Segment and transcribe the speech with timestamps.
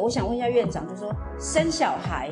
[0.00, 2.30] 我想问一下院长，就是说生小孩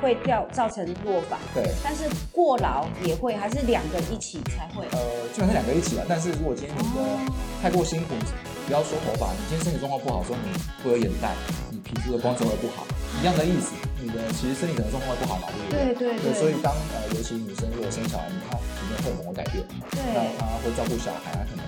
[0.00, 4.86] 会掉造成落发，对，但是过劳也会，还是两个一起才会？
[4.92, 6.04] 呃，基本上两个一起啊。
[6.08, 7.32] 但是如果今天你的
[7.62, 8.14] 太过辛苦，
[8.66, 10.48] 不要说头发，你今天身体状况不好，说你
[10.82, 11.34] 会有眼袋，
[11.70, 12.86] 你皮肤的光泽会不好，
[13.20, 13.74] 一样的意思。
[14.00, 15.92] 你的其实身体可能状况会不好嘛，对不对？
[15.92, 16.32] 对对对。
[16.32, 19.60] 所以当呃，尤其女生如果生小孩，你看体内荷尔蒙会改变，
[19.92, 21.59] 对，那她会照顾小孩，她可能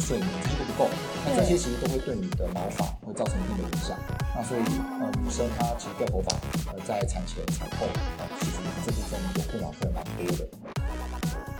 [0.00, 0.88] 睡眠这些都不够，
[1.24, 3.96] 那这些其实都会对你的毛发会造成一定的影响。
[4.34, 4.60] 那所以
[5.00, 6.32] 呃，女生她其实掉头发，
[6.72, 7.86] 呃，在产前、产后，
[8.18, 10.48] 呃，其实这部分有困扰会蛮多的。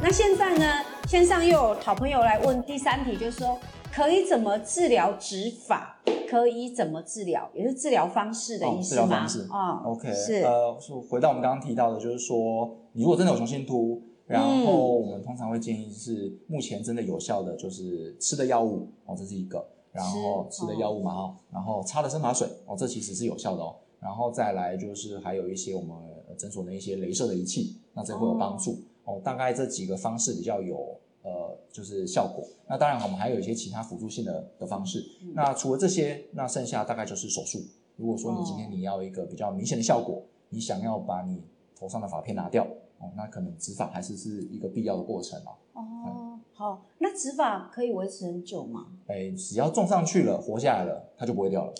[0.02, 3.58] 那现在呢，线上又有好朋友来问第三题，就是说
[3.92, 5.96] 可以怎么治疗植发？
[6.28, 7.48] 可以怎么治疗？
[7.54, 9.24] 也是治疗方式的意思吗？
[9.50, 10.76] 啊，OK，是呃，
[11.08, 25.96] 回到我们刚刚提到的，就是说，你如果真的有雄性秃，然后我们通常会建议是目前真的有效的，就是吃的药物哦，这是一个，然后吃的药物嘛哈，然后擦的生发水哦，这其实是有效的哦，然后再来就是还有一些我们
[26.38, 30.96] 诊所的一些镭射的仪器，那这会有帮助哦，大概这几个方式比较有。
[31.26, 32.46] 呃，就是效果。
[32.68, 35.02] 那当然，我们还有一些其他辅助性的的方式。
[35.32, 37.62] 那除了这些，那剩下大概就是手术。
[37.96, 41.42] 如果说你今天你要一个比较明显的效果，你想要把你
[41.74, 42.66] 头上的发片拿掉，
[43.04, 45.52] 哦，那可能植发还是是一个必要的过程哦。
[45.74, 48.86] 哦，好，那植发可以维持很久吗？
[49.06, 51.74] 哎，只要种上去了，活下来了，它就不会掉了。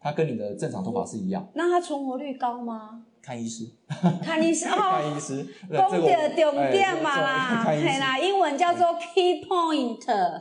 [0.00, 1.48] 它跟你的正常头发是一样。
[1.54, 3.06] 那它存活率高吗？
[3.28, 3.66] 看医师，
[4.24, 4.72] 看医师哦，
[5.04, 9.98] 看医师，讲的重点嘛啦，对啦，英文叫做 key point，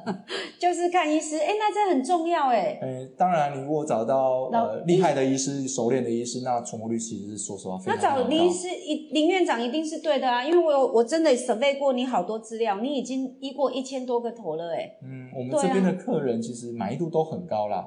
[0.58, 2.80] 就是看医师，哎，那这很重要哎。
[2.82, 8.08] 哎，当然，你如果找到呃厉害的医师、熟练的医师，那存活率其实是说实话非常高。
[8.08, 14.96] 那找林医师一林院长一定是对的啊，因为我有我真的准备过你好多资料，你已经医过一千多个头了哎。
[15.04, 17.86] 嗯，我们这边的客人其实满意度都很高啦。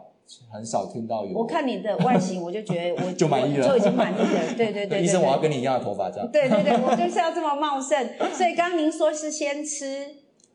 [0.53, 1.37] 很少听到有。
[1.37, 4.55] 我看你的外形，我就觉得我 就满意了，就已经满意了。
[4.57, 6.31] 对对 对，医生，我要跟你一样的头发，这样。
[6.31, 8.09] 对对对，我就是要这么茂盛。
[8.33, 10.07] 所以刚刚您说是先吃，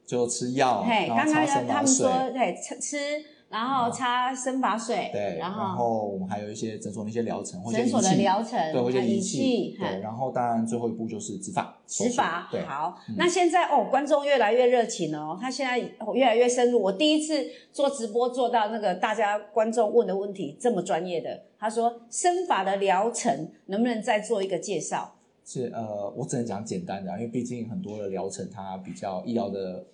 [0.05, 3.34] 就吃药，嘿，刚刚他们说，嘿，吃吃。
[3.55, 15.79] 然后擦生发水，对，然后我们还有一些诊所的一些疗程，或者诊所的疗程，对，或者仪器，对，然后当然最后一步就是植发，植发，好，那现在哦，观众越来越热情哦，他现在
[16.13, 16.81] 越来越深入。
[16.81, 25.15] 我第一次做直播做到那个大家观众问的问题这么专业的，他说生发的疗程能不能再做一个介绍？
[25.45, 29.85] 是呃，我只能讲简单的，因为毕竟很多的疗程它比较医疗的。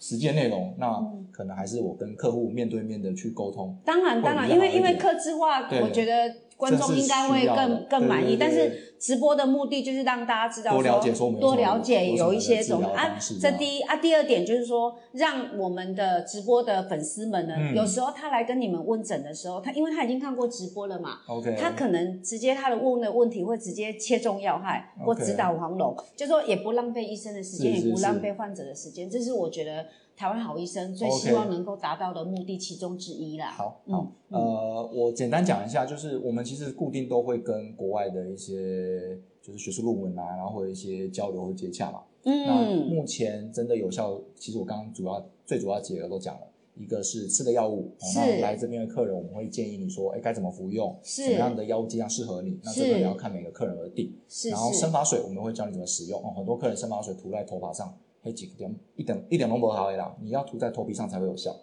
[0.00, 3.76] 实践内容，那可能还是我跟客户面对面的去沟通。
[3.84, 8.36] 当然，当然，因为因为客制化，我觉得观众应该会更更满意。
[8.38, 13.16] 但是直播的目的就是让大家知道多了解，说多了解有一些种啊。
[13.40, 29.08] 这第一啊，第二点就是说，让我们的直播的粉丝们呢，有时候他来跟你们问诊的时候，他因为他已经看过直播了嘛，OK，他可能直接他的问的问题会直接切中要害，或指导黄龙，就说也不浪费医生的时间，也不浪费患者的时间。
[29.08, 29.86] 这是我觉得。
[30.18, 33.52] 台湾好医生最希望能够达到的目的其中之一啦。
[33.52, 42.02] 好，好，呃，我简单讲一下，就是我们其实固定都会跟国外的一些就是学术论文啊，然后或者一些交流和接洽嘛。
[42.24, 42.46] 嗯。
[42.46, 46.40] 那目前真的有效，其实我刚刚主要最主要几个都讲了，
[46.74, 47.94] 一个是吃的药物。
[48.16, 48.40] 那。
[48.40, 50.98] 来这边的客人，我们会建议你说，哎，该怎么服用？
[51.04, 51.26] 是。
[51.26, 52.58] 什么样的药物剂量适合你？
[52.64, 54.12] 那这个也要看每个客人而定。
[54.28, 54.50] 是。
[54.50, 56.20] 然后生发水，我们会教你怎么使用。
[56.20, 57.96] 哦，很多客人生发水涂在头发上。
[58.22, 61.54] 黑几点一点一点都不好的啦，你要涂在头皮上才会有效。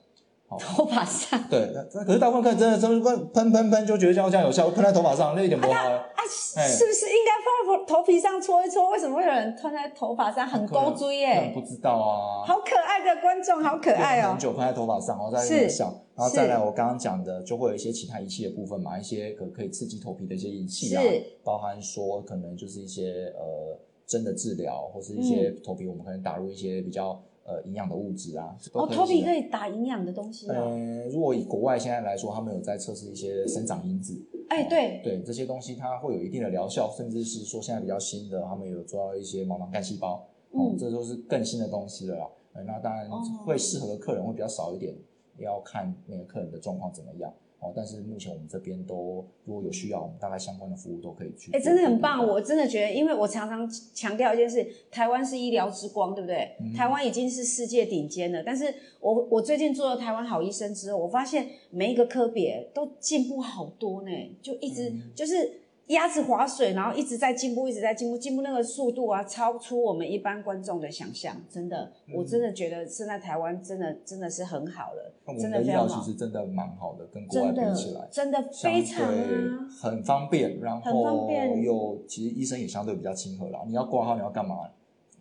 [0.47, 5.73] 头发上对，那可是大部分客人真的真的喷喷喷就觉得这样这样有效，喷在头发上那一点不好。
[5.73, 8.91] 啊，是不是应该放在头皮上搓一搓？
[8.91, 10.47] 为什么会有人喷在头发上？
[10.47, 11.51] 很勾追耶！
[11.51, 12.45] 不知道啊。
[12.45, 14.29] 好可爱的观众，好可爱哦。
[14.29, 21.01] 很久喷在头发上，然后再有效，然后再来我刚刚讲的，就会有一些其他仪器的部分嘛，一些可可以刺激头皮的一些仪器啊，
[21.43, 23.79] 包含说可能就是一些呃。
[24.05, 28.55] 针的治疗，或是一些头皮，我们可能打入一些比较呃营养的物质啊。
[28.73, 30.55] 哦，头皮可以打营养的东西啊。
[30.55, 34.19] 呃，如果以国外现在来说，他们有在测试一些生长因子。
[34.49, 40.27] 哎，对对，这些东西它会有一定的疗效，甚至是说现在比较新的，他们有做到一些毛囊干细胞。
[40.51, 42.29] 嗯，这都是更新的东西了啦。
[42.65, 43.09] 那当然
[43.45, 44.95] 会适合的客人会比较少一点，
[45.39, 47.33] 要看那个客人的状况怎么样。
[47.65, 51.51] 哦，但是目前我们这边都如果有需要，我们大概相关的服务都可以去。
[51.51, 52.25] 哎，真的很棒！
[52.25, 56.55] 我真的觉得，因为我常常强调一件事，台湾是医疗之光，对不对？
[56.75, 58.43] 台湾已经是世界顶尖了。
[58.43, 71.35] 但是我我最近做了台湾好医生之后，我发现每一个科别都进步好多呢，就一直就是鸭子划水，然后一直在进步，一直在进步，进步那个速度啊，超出我们一般观众的想象。
[71.49, 78.07] 真的，我真的觉得现在台湾真的真的是很好了，真的医非常好，疗其实真的蛮好的，跟国外比起来。
[78.11, 83.63] 真的非常啊，很方便，然后便又其实医生也相对比较亲和啦。
[83.67, 84.55] 你要挂号，你要干嘛？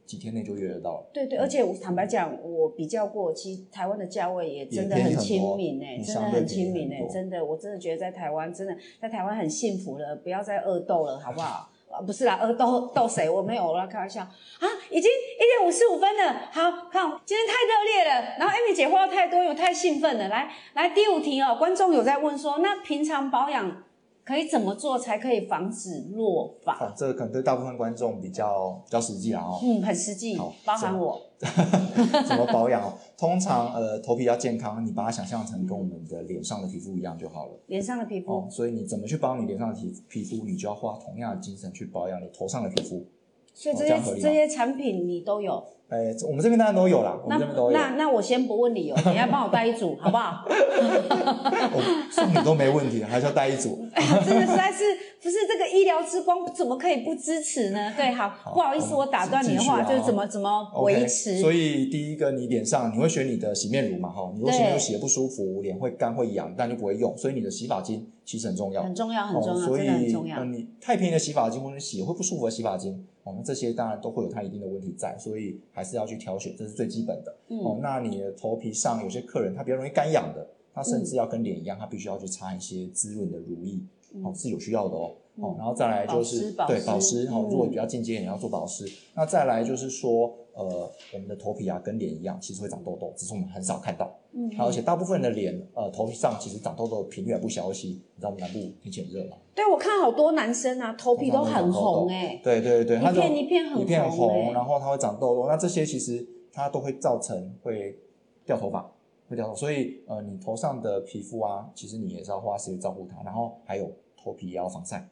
[0.06, 1.10] 几天内就约得到了。
[1.12, 11.70] 对对，而且我坦白讲，我比较过，其实台湾的价位也真的很亲民哎、你真的很亲民哎、真的，我真的觉得在台湾真的在台湾很幸福了，不要再恶斗了，好不好？
[11.94, 13.30] 啊，不是啦，恶斗斗谁？
[13.30, 14.66] 我没有，我要开玩笑啊！
[14.90, 18.34] 已经一点五十五分了，好看，今天太热烈了。
[18.36, 20.26] 然后 Amy 姐话太多，我太兴奋了。
[20.26, 23.84] 来来，第五题哦，观众有在问说，那平常保养
[24.24, 26.78] 可以怎么做才可以防止落发？
[26.78, 29.60] 哦，这个可能对大部分观众比较比较实际啊哦。
[29.62, 31.20] 嗯，很实际好，包含我。
[32.26, 32.94] 怎么保养哦？
[33.18, 37.52] 通常呃头皮要健康，你把它想象成跟我们的脸上的皮肤一样就好了。
[37.66, 43.06] 脸上的皮肤，哦，所以你怎么去保养你脸上的皮皮肤，你就要花同样的精神去保养你头上的皮肤。
[43.54, 45.64] 所以这些、哦这些产品你都有。
[45.88, 47.76] 哎，这我们这边当然都有啦，我那们这边都有。
[47.76, 50.44] 那那我先不问理由， 你要帮我带一组好不好？
[50.48, 53.86] 我送你都没问题，还是要带一组。
[53.92, 54.82] 哎呀，真的实在是
[55.22, 57.92] 不是这个医疗之光怎么可以不支持呢？
[57.94, 61.38] 对，好，不好意思，我打断你的话，啊就是怎么怎么维持。
[61.38, 64.08] 所以第一个，你脸上你会选你的洗面乳嘛？
[64.08, 68.82] 哈，你如果洗面乳洗的不舒服，脸会干会痒，但就不会用，所以你的洗发精其实很重要。
[68.82, 70.44] 很重要，很重要，哦、所以重要呃。
[70.46, 77.32] 你太便宜的洗发精或者洗会不舒服的洗发精，哦，那这些当然都会有它一定的问题在，所以还是要去挑选，这是最基本的。
[77.48, 83.80] 哦嗯，，那你的头皮上有些客人他比较容易干痒的，他甚至要跟脸一样，他必须要去擦一些滋润的乳液，
[84.22, 85.14] 哦，是有需要的哦。
[85.36, 88.84] 哦嗯，然后再来就是对保湿哦，嗯如果比较进阶，你要做保湿。
[89.14, 94.14] 那再来就是说，呃，我们的头皮啊跟脸一样，其实会长痘痘，只是我们很少看到。
[94.36, 107.96] 嗯，而且大部分人的脸，呃，头皮上其实长痘痘的频率还不小，尤其你知道我们南部天气很热嘛，对我看好多男生啊，头皮都很红哎，对对对，它一就片一片很一片红然后它会长痘痘，那这些其实它都会造成会
[108.44, 108.90] 掉头发，
[109.28, 113.90] 会掉头，所以呃，你头上的皮肤啊，其实你也是要花时间照顾它，然后还有
[114.20, 115.08] 头皮也要防晒，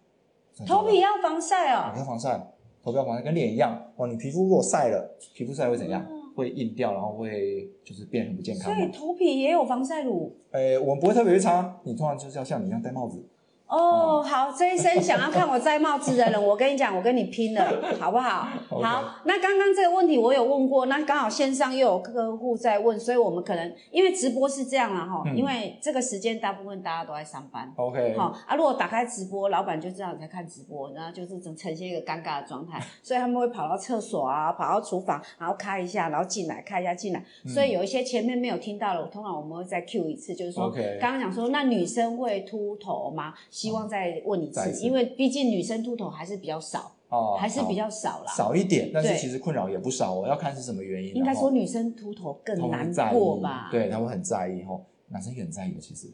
[0.67, 1.95] 头皮要防晒也哦。
[1.97, 2.53] 要防晒，
[2.83, 3.81] 头皮要防晒，跟脸一样。
[3.95, 6.03] 哦，你皮肤如果晒了，皮肤晒会怎样？
[6.03, 8.75] 哦会硬掉，然后会就是变很不健康。
[8.75, 13.25] 所以头皮也有防晒乳诶，我们不会特别去擦，你通常就是要像你一样戴帽子，
[13.73, 14.23] 哦。
[14.23, 27.71] 好，这一生想要看我摘帽子的人， 我跟你讲，我跟你拼了，好不好 好，那刚刚这个问题我有问过，那刚好线上又有客户在问，所以我们可能因为直播是这样啊哈，嗯因为这个时间大部分大家都在上班。
[27.77, 37.21] OK，好啊，如果打开直播，老板就知道你在看直播，然后就是呈呈现一个尴尬的状态， 所以他们会跑到厕所啊，跑到厨房，然后开一下，然后进来，开一下进来。
[37.45, 40.71] 嗯所以有一些前面没有听到的，通常我们会再 Q 一次，就是说
[41.01, 43.35] 刚刚讲说，那女生会秃头吗？
[43.63, 48.33] 希望再问一次，再一次因为毕竟女生秃头还是比较少，哦，还是比好较少啦。
[48.37, 51.15] 少一点，但是其实困扰也不少哦，要看是什么原因。
[51.15, 56.13] 应该说女生秃头更难过吧？，对，他会很在意吼，男生也很在意的，其实。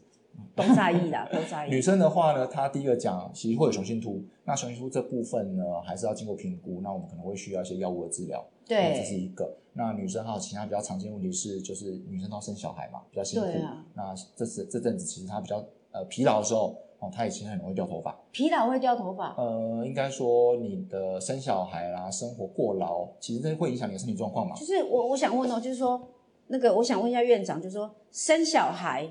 [0.55, 1.69] 都在意啦， 都在意。
[1.69, 9.53] 女生的话呢，她第一个讲，其实会有雄性秃，那雄性秃这部分呢，还是要经过评估，那我们可能会需要一些药物的治疗，对这是一个。
[9.73, 13.47] 那女生还有其他比较常见的问题是，就是女生都要生小孩嘛，比较辛苦。
[13.93, 15.57] 那这次这阵子其实她比较
[15.91, 18.15] 呃疲劳的时候，哦，他以前很容易掉头发。
[18.31, 24.55] 疲劳会掉头发，呃，应该说你的生小孩啦，生活过劳，其实这会影响你的身体状况嘛。
[24.55, 26.01] 就是我我想问哦，就是说
[26.47, 29.09] 那个我想问一下院长，就是说生小孩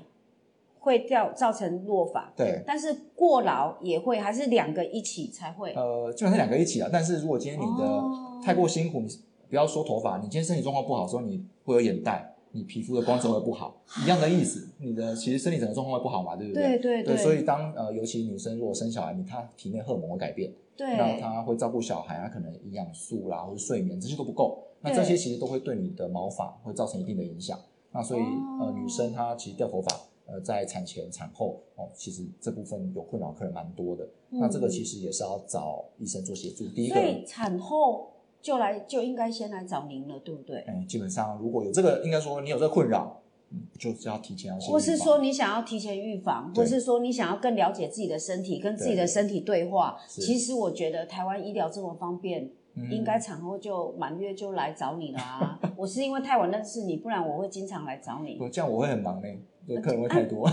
[0.79, 5.73] 会掉造成落发，对，但是过劳也会，还是两个一起才会？
[5.73, 6.89] 呃，基本上两个一起啊。
[6.91, 9.07] 但是如果今天你的哦太过辛苦，你
[9.49, 14.67] 不要说头发，你今天身体状况不好的时候，你会有眼袋，你皮肤的光泽会不好，一样的意思。
[14.79, 27.59] 你的其实身体整个状况会不好嘛，对不对对对，所以当呃，尤其女生如果生小孩，你她体内荷尔蒙会改变，对那对她会照顾小孩，她可能营养素啦或者睡眠这些都不够，那对这些其实都会对你的毛发会造成一定的影响。
[27.91, 29.91] 那所以、哦呃，女生她其实掉头发，
[30.25, 34.07] 呃，在产前产后哦，其实这部分有困扰客人蛮多的。
[34.31, 36.67] 那这个其实也是要找医生做协助。
[36.67, 38.08] 第一个嗯所，以产后
[38.41, 40.59] 就来就应该先来找您了，对不对？
[40.61, 49.97] 哎，基本上如果有这个，应该说你有这个困扰，嗯，就是要提前要先或是说你想要提前预防，或是说你想要更了解自己的身体，跟自己的身体对话。
[50.07, 50.21] 是。
[50.21, 52.89] 其实我觉得台湾医疗这么方便，嗯。
[52.89, 58.35] 应该产后就满月就来找你了啊、 我是因为太晚认识你，不然我会经常来找你。
[58.35, 59.27] 不这样我会很忙呢，
[59.69, 60.49] 对，客人会太多。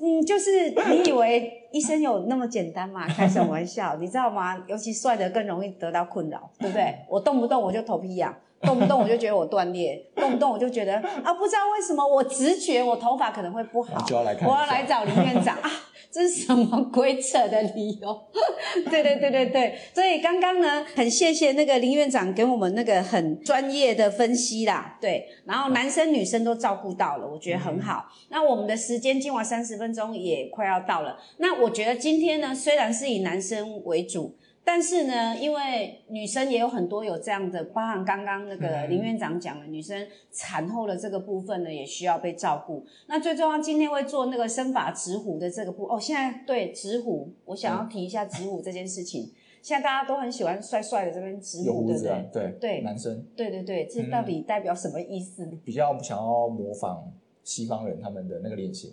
[0.00, 3.06] 嗯，就是你以为医生有那么简单吗？
[3.08, 4.64] 开什么玩笑，你知道吗？
[4.68, 6.94] 尤其帅的更容易得到困扰，对不对？
[7.08, 15.70] 我动不动我就头皮痒，动不动我就觉得我断裂，动不动我就觉得啊，不知道为什么我直觉我头发可能会不好，就要来看，我要来找林院长 啊。
[16.10, 18.18] 这是什么鬼扯的理由？
[18.90, 24.96] 对对对对对，所以刚刚呢，很谢谢那个林院长给我们那个很专业的分析啦。
[25.02, 28.06] 对，然后男生女生都照顾到了，我觉得很好。
[28.30, 31.18] 那我们的时间今晚三十分钟也快要到了。
[31.36, 34.34] 那我觉得今天呢，虽然是以男生为主。
[34.70, 42.84] 但是呢，因为女生也有很多有这样的，包含刚刚那个林院长讲的，女生产后的这个部分呢，也需要被照顾。
[43.06, 45.98] 那最重要，今天会做那个生发直虎的这个部哦。
[45.98, 49.32] 现在对直虎，我想要提一下直虎这件事情。
[49.62, 52.28] 现在大家都很喜欢帅帅的这边直虎，对不对？
[52.30, 53.24] 对对，男生。
[53.34, 55.46] 对对对，这到底代表什么意思？
[55.64, 57.10] 比较想要模仿
[57.42, 58.90] 西方人他们的那个脸型，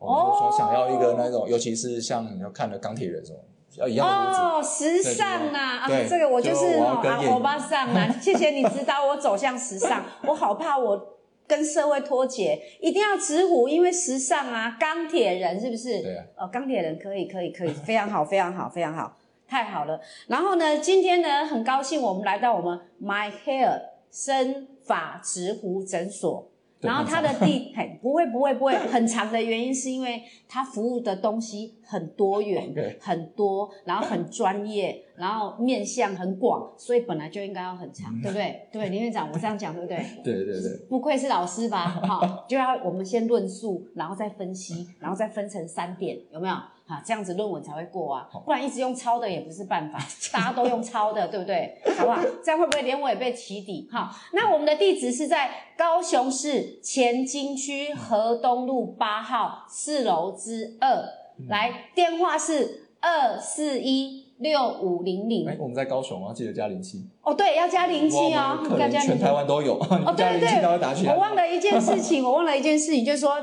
[0.00, 3.38] 哦，说想要一个那种，尤其是像你要看的钢铁人什么。
[3.80, 10.04] 哦，时尚啊啊，这个我就是啊，欧巴桑啊， 谢谢你指导我走向时尚。
[10.26, 11.16] 我好怕我
[11.46, 16.02] 跟社会脱节，一定要直呼，因为时尚啊，钢铁人是不是？
[16.02, 16.24] 对啊。
[16.38, 19.16] 哦，钢铁人可以可以可以，非常好非常好非常好，
[19.48, 20.00] 太好了。
[20.28, 26.48] 然后呢，今天呢，很高兴我们来到我们 My Hair 生发直呼诊所。
[26.84, 38.68] 然后他的地嘿不会不会不会很长的原因是因为他服务的东西很多元很多，然后很专业，然后面向很广，所以本来就应该要很长，对不对？
[38.72, 39.96] 对，林院长，我这样讲对不对？
[40.24, 41.86] 对对对，不愧是老师吧？
[42.06, 46.54] 好，就要我们先论述，然后再分析，然后再分成三点，有没有？
[46.86, 49.98] 哈，这样子论文才会过啊，不然一直用抄的也不是办法。
[50.30, 51.80] 大家都用抄的，对不对？
[51.96, 52.20] 好不好？
[52.44, 53.88] 这样会不会连我也被起底？
[53.90, 61.08] 哈，那我们的地址是在高雄市前金区河东路八号四楼之二，
[61.48, 65.48] 来电话是二四一六五零零。
[65.48, 67.04] 哎，我们在高雄啊，记得加零七。
[67.22, 69.74] 哦，对，要加零七哦，要加全台湾都有。
[69.80, 73.34] 哦，对对对，我忘了一件事情，我忘了一件事情，就是说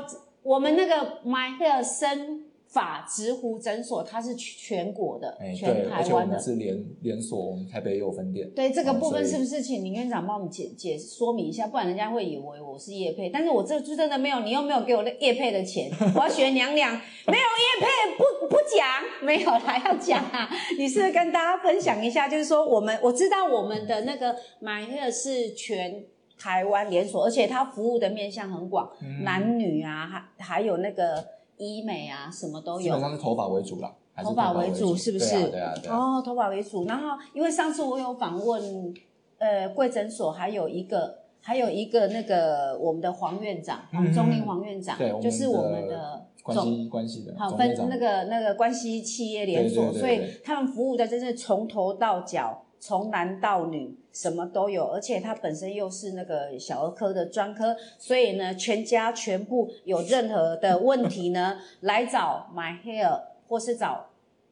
[0.42, 2.41] 我们那个 My Hair 生。
[2.72, 8.48] 法直湖诊所，它是全国的，全台湾的，是连连锁，我们台北也有分店。
[8.56, 11.66] 对这个部分，是不是请林院长帮我们解解说明一下？
[11.66, 16.92] 不然人家会以为我是叶配，但是我这就真的没有，你又没有给我的叶配的钱，我要学娘娘，
[17.26, 20.48] 没有叶配不 不讲，没有啦，要讲啊！
[20.78, 26.02] 你是跟大家分享一下，就是说我们我知道我们的那个买乐是全
[26.38, 28.90] 台湾连锁，而且它服务的面向很广，
[29.22, 31.22] 男女啊，还还有那个。
[31.62, 32.80] 医美啊，什么都有。
[32.80, 35.48] 基本上是头发为主啦，头发为主是不是？
[35.48, 35.96] 对啊，对啊。
[35.96, 36.84] 哦，头发为主。
[36.86, 38.94] 然后，因为上次我有访问，
[39.38, 52.64] 呃，贵诊所还有一个，还有一个那个我们的黄院长，黄忠林黄院长，就是我们的关系关系的，好分那个那个关系企业连锁，所以他们服务的真是从头到脚。
[52.84, 64.10] 从男到女什么都有，而且他本身又是那个小儿科的专科，所以呢，全家全部有任何的问题呢，来找 My Hair 或是找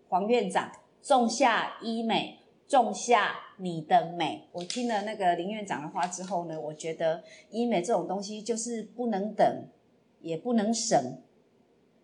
[0.08, 0.70] 黄院长，
[1.02, 4.49] 种下医美，种下你的美。
[4.52, 9.64] 我听了那个林院长的话之后呢，我觉得医美这种东西就是不能等，
[10.20, 11.18] 也不能省，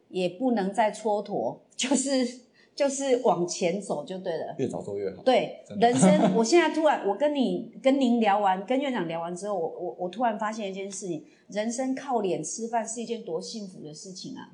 [0.08, 2.45] 也不能再蹉跎，就是。
[2.76, 5.22] 就是往前走就对了，越早做越好。
[5.22, 14.52] 对，人生， 我现在突然，我跟你跟您聊完，跟院长聊完之后，我我我突然发现一件事情，人生靠脸吃饭是一件多幸福的事情啊！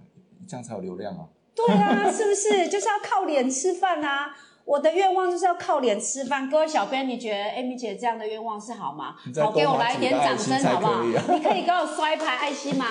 [0.49, 1.27] 这样才有流量啊！
[1.55, 2.69] 对啊，是不是？
[2.71, 4.35] 就是要靠脸吃饭啊！
[4.65, 6.49] 我的愿望就是要靠脸吃饭。
[6.49, 9.17] 各位小编，你觉得 Amy 姐这样的愿望是好吗？
[9.35, 11.03] 好，给我来一点掌声好不好？
[11.05, 12.87] 你可以给我刷一排爱心吗？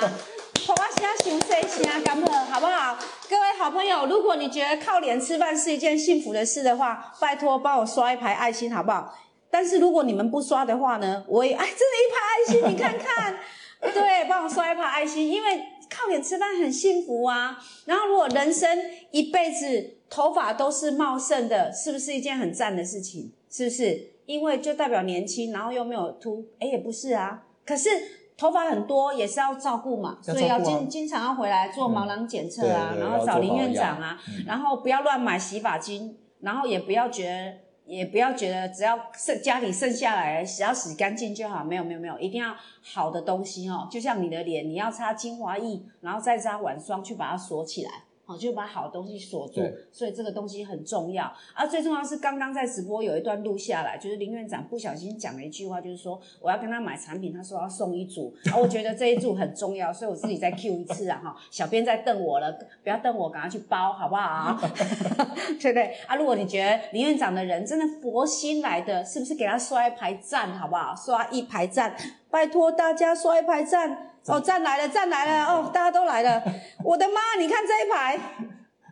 [0.72, 2.98] 我现在想这些，干么好不好？
[3.30, 9.14] 各位好朋友，如果你觉得靠脸吃饭是一件幸福的事的话，拜托帮我刷一排爱心好不好？
[9.50, 13.38] 但是如果你们不刷的话呢，我也哎，这是一排爱心，你看看，
[13.94, 17.58] 对，帮我刷一排爱心，因为靠脸吃饭很幸福啊。
[17.84, 18.70] 然后如果人生
[19.12, 23.34] 一辈子头发都是茂盛的，是不是一件很赞的事情？
[23.50, 24.12] 是不是？
[24.26, 27.44] 因为就代表年轻，然后又没有秃，哎，也不是啊。
[27.66, 28.21] 可是。
[28.42, 37.54] 头发很多也是要照顾嘛，所以要经经常要回来做毛囊检测啊，然后找林院长啊，然后不要乱买洗发精，然后也不要觉得
[37.86, 47.92] 也不要觉得只要剩家里剩下来只要洗干净就好，没有没有没有，一定要好的东西哦，就像你的脸，你要擦精华液，然后再擦晚霜去把它锁起来。
[48.32, 49.62] 好，就把好的东西锁住。
[49.92, 51.26] 所以这个东西很重要。
[51.54, 61.36] 啊，最重要是刚刚在直播有一段录下来，就是林院长不小心讲了一句话，就是说我要跟他买产品，他说要送一组，啊，我觉得这一组很重要，所以我自己再 Q 一次啊哈。
[61.50, 62.52] 小编在瞪我了，
[62.84, 64.58] 不要瞪我，赶快去包好不好？
[65.60, 65.96] 对不对？
[66.08, 70.96] 啊，如果你觉得林院长的人真的佛心来的，是不是给他刷一排赞好不好？
[70.96, 71.96] 刷一排赞，
[72.32, 74.08] 拜托大家刷一排赞。
[74.28, 76.42] 哦赞来了赞来了哦大家都来了。
[76.86, 78.20] 我的妈你看这一排。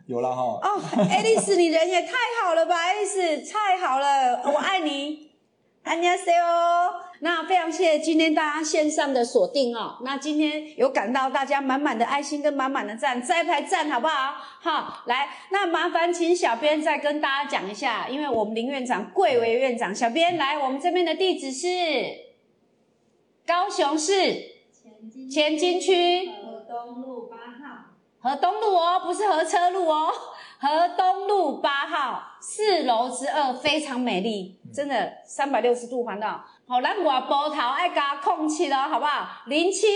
[0.06, 0.42] 有了哈。
[0.62, 2.12] 哦爱丽丝你人也太
[2.44, 3.20] 好了吧爱丽丝
[3.50, 4.42] 太好了。
[4.52, 5.30] 我爱你。
[5.84, 6.90] 安妮亚赛哦。
[7.20, 9.98] 那非常谢谢今天大家线上的锁定哦。
[10.04, 14.34] 那今天有感到大家满满的爱心跟满满的赞再排赞好不好？
[14.60, 19.94] 好来那麻烦请小编再跟大家讲一下因为我们林院长贵为院长。
[19.94, 22.29] 小编来我们这边的地址是？
[23.60, 24.14] 高雄市
[25.30, 26.30] 前金区。
[26.30, 30.10] 河东路八号，河东路哦，不是河车路哦，
[30.58, 36.42] 河东路八号四楼之二，非常美丽，真的三百六十度环绕。
[36.66, 39.42] 好，咱外波头爱加空气了，好不好？
[39.44, 39.86] 零七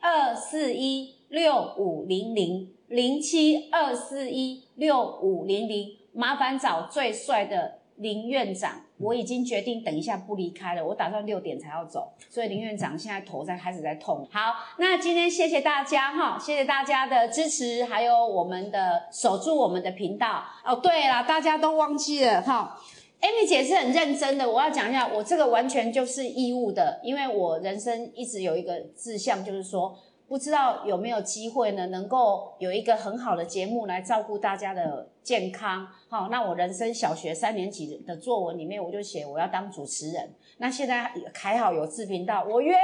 [0.00, 8.82] 二四一六五零零零七二四一六五零零，麻烦找最帅的林院长。
[8.98, 14.28] 我已经决定等一下不离开了，我打算六点才要走，所以林院长现在头在开始在痛。
[14.30, 20.76] 好，那今天谢谢大家哈，谢谢大家的支持，还有我们的守住我们的频道哦。
[20.76, 22.78] 对了，大家都忘记了哈。
[23.22, 29.96] Amy 姐是很认真的，我要讲一下，我这个完全就是义务的，因为我人生一直有一个志向，就是说，
[30.30, 35.88] 不知道有没有机会呢，能够有一个很好的节目来照顾大家的健康。
[36.08, 40.32] 好，那我人生小学三年级的作文里面，我就写我要当主持人。
[40.58, 42.80] 那现在还好有自频道，我圆梦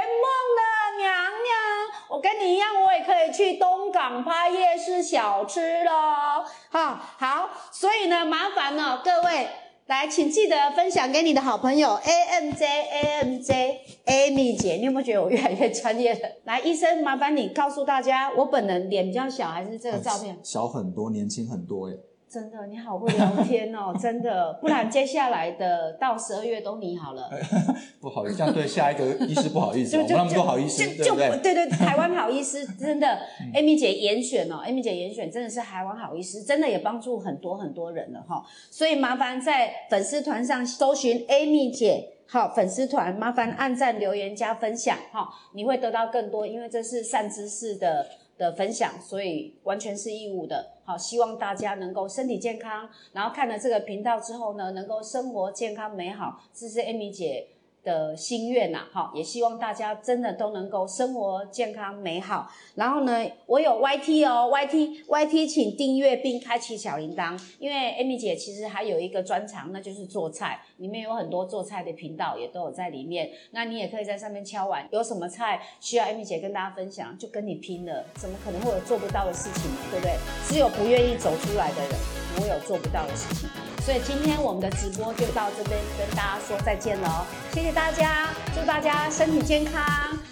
[0.57, 6.43] 了，娘娘，我跟你一样，我也可以去东港拍夜市小吃喽。
[6.69, 9.47] 哈，好，所以呢，麻烦呢各位。
[9.87, 16.29] 来，请记得分享给你的好朋友 A M J A M J Amy 姐，你有没有觉得我越来越专业了？
[16.43, 20.37] 来，医生，麻烦你告诉大家，我本人脸比较小，还是这个照片？
[20.43, 21.93] 小很多，年轻很多哎。
[22.29, 27.29] 真的，你好会聊天哦， 真的，不然接下来的到十二月都你好了。
[28.01, 31.39] 不好意思，这样对下一个医师不好意思， 我们那么多好医师，对不对？
[31.41, 33.17] 对对，台湾好医师真的
[33.53, 38.43] ，Amy 姐严选哦，Amy 姐严选真的是台湾好医师，真的也帮助很多很多人了哈。
[38.69, 48.05] 所以麻烦在粉丝团上搜寻 Amy 姐，好粉丝团，麻烦按赞、留言、加分享哈，你会得到更多，因为这是善知识的。
[48.37, 50.73] 的分享，所以完全是义务的。
[50.83, 56.41] 好，希望大家能够身体健康，然后看了这个频道之后呢，能够生活健康美好。
[56.53, 57.47] 这是 Amy 姐
[57.87, 58.85] 的心愿呐。
[58.91, 62.51] 好，也希望大家真的都能够生活健康美好。
[62.75, 73.31] 然后呢，我有 YT 哦，YT YT，请订阅并开启小铃铛，因为 Amy 姐其实还有一个专长，那就是做菜，里面有很多做菜的频道也都有在里面。
[73.51, 78.03] 那你也可以在上面敲碗，有什么菜需要 Amy 姐跟大家分享，就跟你拼了。
[78.15, 79.77] 怎么可能会有做不到的事情呢？
[79.91, 80.17] 对不对？
[80.45, 81.91] 只有不愿意走出来的人，
[82.35, 83.66] 不会有做不到的事情。
[83.87, 87.25] 所以今天我们的直播就到这边，跟大家说再见了！
[87.53, 89.81] 谢谢大家，祝大家身体健康，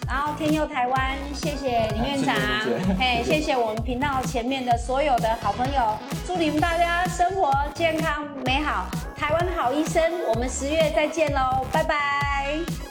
[0.06, 2.36] 然后天佑台湾，谢谢林院长，
[3.00, 12.85] 嘿，谢谢我们频道前面的所有的好朋友，祝你们大家生活健康美好，台湾好医生，我们十月再见喽，拜拜。